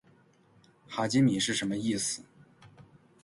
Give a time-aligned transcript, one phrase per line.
[0.87, 2.23] 哈基米是什么意思？